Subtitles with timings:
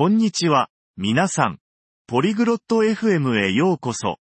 [0.00, 1.58] こんにちは、皆さん。
[2.06, 4.16] ポリグロット FM へようこそ。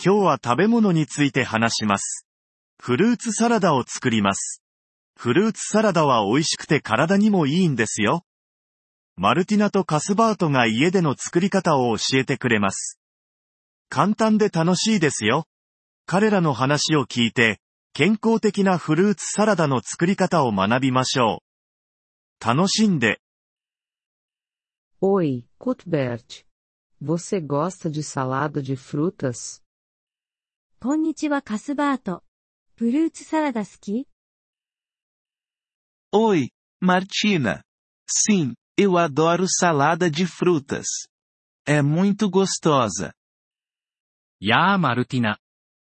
[0.00, 2.24] 今日は食べ物について話します。
[2.80, 4.62] フルーツサラダを作ります。
[5.16, 8.24] フルーツサラダは美味しくて体にもいいんですよ。
[9.16, 13.00] マルティナとカスバートが家での作り方を教えてくれます。
[13.88, 15.46] 簡単で楽しいですよ。
[16.06, 17.58] 彼らの話を聞いて、
[17.92, 21.42] 健康的なフルーツサラダの作り方を学びましょ
[22.40, 22.46] う。
[22.46, 23.20] 楽しんで。
[25.01, 26.45] Oi, Cuthbert.
[27.01, 29.61] Você gosta de salada de frutas?
[30.79, 32.23] こんにちはカスバート。
[32.75, 34.07] フルーツサラダ好き
[36.13, 36.49] Oi,
[36.81, 37.63] Martina.
[38.07, 40.85] Sim, eu adoro salada de frutas.
[41.65, 43.13] É muito gostosa.
[44.39, 45.37] やあマルティナ。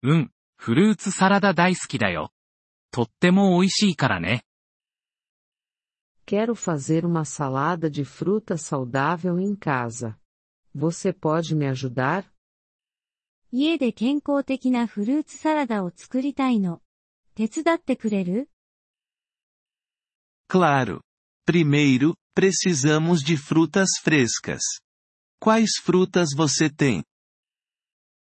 [0.03, 2.31] うん、フルーツサラダ大好きだよ。
[2.91, 4.43] とっても美味しいからね。
[6.25, 10.19] Quero fazer uma salada de fruta saudável em casa.
[10.73, 12.25] Você pode me ajudar?
[13.51, 16.81] 家で健康的なフルーツサラダを作りたいの。
[17.33, 18.49] 手伝ってくれる
[20.49, 21.01] Claro.
[21.45, 24.61] Primeiro, precisamos de frutas frescas.
[25.39, 27.03] Quais frutas você tem?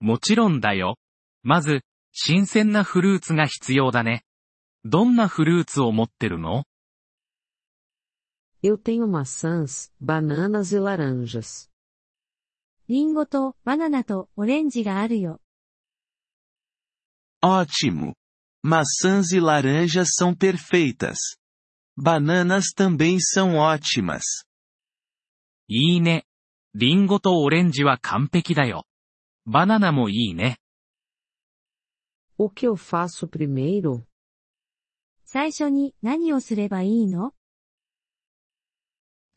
[0.02, 0.97] もちろんだよ。
[1.44, 4.23] まず、新鮮なフルーツが必要だね。
[4.83, 6.66] どんなフルーツを持ってるの
[8.61, 11.69] Eu tenho maçãs, bananas e laranjas.
[12.88, 15.41] リンゴとバナナとオレンジがあるよ。
[17.41, 18.14] Ótimo!
[18.64, 21.17] Maçãs e laranjas são perfeitas.
[21.97, 24.23] Bananas também são ótimas.
[25.67, 26.25] いいね。
[26.73, 28.86] リンゴとオレンジは完璧だよ。
[29.45, 30.58] バナナもいいね。
[32.38, 34.03] O que eu faço primeiro?
[35.23, 37.33] 最初に何をすればいいの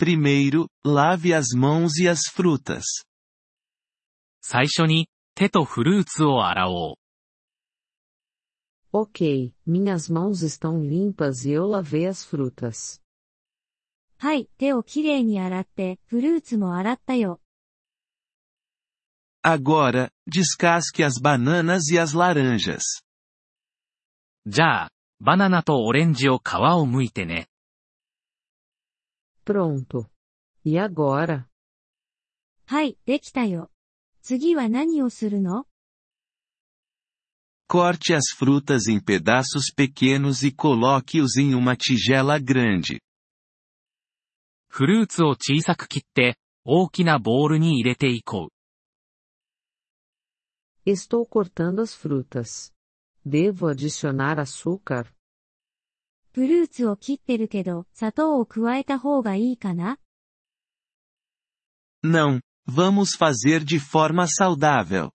[0.02, 2.84] Primeiro, lave as mãos e as frutas.
[4.40, 6.94] 最初に手とフルーツを洗おう。
[8.92, 13.00] Ok, minhas mãos estão limpas e eu lavei as frutas.
[14.18, 17.40] はい、手をきれいに洗って、フルーツも洗ったよ。
[19.44, 23.02] Agora, descasque as bananas e as laranjas.
[24.46, 27.48] じゃあ、バナナとオレンジを皮を剥いてね。
[29.44, 30.10] Pronto.
[30.64, 31.46] E agora?
[32.66, 33.70] はい、できたよ。
[34.20, 35.66] 次は何をするの
[37.66, 43.00] Corte as frutas em pedaços pequenos e coloque-os em uma tigela grande.
[44.68, 48.52] フルーツを小さく切って、大きなボウルに入れていこう。
[50.88, 52.72] Estou cortando as frutas.
[53.24, 55.11] Devo adicionar açúcar?
[56.33, 59.99] フルーツを切ってるけど、砂糖を加えた方がいいかな
[62.03, 65.11] Não, vamos fazer de forma saudável.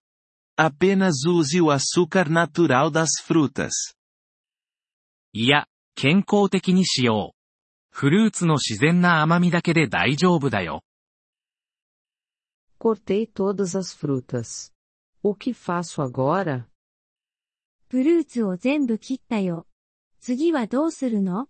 [0.57, 3.97] Apenas use o açúcar natural das frutas.
[5.33, 7.39] いや、健康的にしよう。
[7.91, 10.83] フルーツの自然な甘みだけで大丈夫だよ。
[12.79, 14.73] Cortei todas as frutas.
[15.25, 16.67] O que faço agora?
[17.89, 19.68] フルーツを全部切ったよ。
[20.20, 21.48] 次はどうするの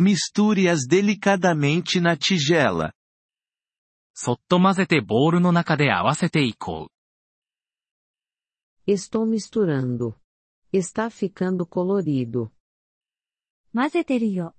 [0.00, 2.92] Misture-as delicadamente na tigela.
[4.14, 6.94] そっと混ぜてボウルの中で合わせていこう。
[8.90, 10.14] Estou misturando.
[10.72, 12.50] Está ficando colorido.
[13.72, 14.54] 混ぜてるよ。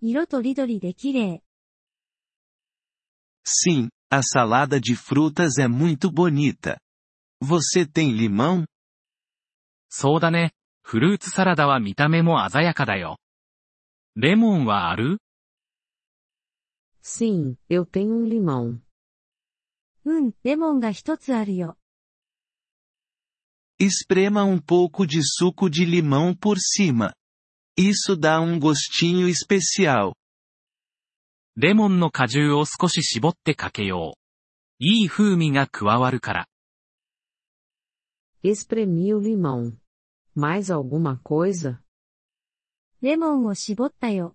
[0.00, 1.42] 色とりどりで綺麗。
[3.46, 6.78] Sim, a salada de frutas é muito bonita.
[7.42, 8.66] Você tem limão?
[9.88, 10.52] そうだね。
[10.89, 13.19] フルーツサラダは見た目も鮮やかだよ。
[14.15, 15.19] レモンはある
[17.03, 18.79] Sim, eu tenho um limão.
[20.05, 21.77] うん、レモンが一つあるよ。
[23.79, 27.13] Esprema um pouco de suco de limão por cima.
[27.77, 30.13] Isso dá um gostinho especial.
[31.55, 34.83] レモンの果汁を少し絞ってかけよう。
[34.83, 36.47] いい風味が加わるから。
[38.43, 39.77] Espremi o limão.
[40.34, 41.78] Mais alguma coisa?
[43.00, 44.34] レモンを絞ったよ。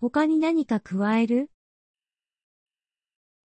[0.00, 1.50] 他に何か加える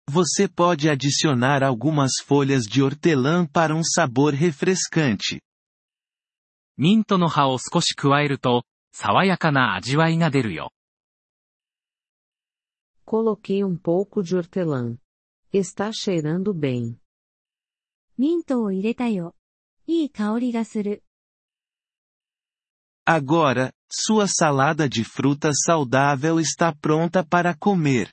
[0.10, 5.42] Você pode adicionar algumas folhas de hortelã para um sabor refrescante.
[6.78, 10.72] ミントの葉を少し加えると、爽やかな味わいが出るよ。
[13.06, 14.98] Coloquei um pouco de hortelã.
[15.54, 16.96] Está cheirando bem.
[18.18, 19.36] ミントを入れたよ。
[19.86, 21.04] いい香りがする。
[23.06, 28.10] Agora, sua salada de fruta saudável está pronta para comer.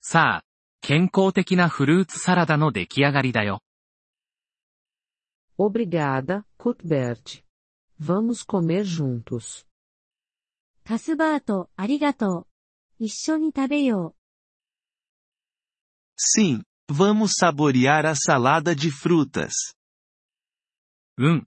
[0.00, 0.44] さあ、
[0.82, 3.62] 健康的なフルーツサラダの出来上がりだよ。
[5.58, 7.42] Obrigada, Cuthbert.
[7.98, 9.64] Vamos comer juntos.
[10.84, 12.46] カスバート、ありがとう。
[12.98, 14.14] 一緒に食べよ
[16.16, 19.74] Sim, vamos saborear a salada de frutas.
[21.16, 21.46] うん、